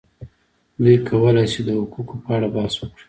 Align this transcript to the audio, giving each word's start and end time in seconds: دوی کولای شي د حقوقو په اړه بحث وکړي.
دوی 0.83 0.97
کولای 1.09 1.47
شي 1.51 1.61
د 1.65 1.69
حقوقو 1.81 2.15
په 2.23 2.29
اړه 2.35 2.47
بحث 2.55 2.75
وکړي. 2.77 2.99